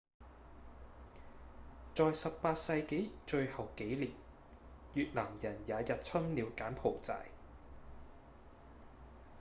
[1.93, 4.09] 在18世紀最後幾年
[4.95, 7.27] 越南人也入侵了柬埔寨